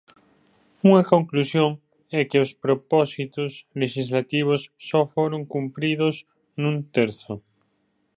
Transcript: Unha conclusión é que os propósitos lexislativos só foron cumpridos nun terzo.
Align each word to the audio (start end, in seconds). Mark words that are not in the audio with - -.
Unha 0.87 1.07
conclusión 1.13 1.69
é 2.19 2.21
que 2.29 2.41
os 2.45 2.51
propósitos 2.65 3.51
lexislativos 3.81 4.61
só 4.87 5.01
foron 5.15 5.41
cumpridos 5.53 6.15
nun 6.61 6.75
terzo. 6.95 7.33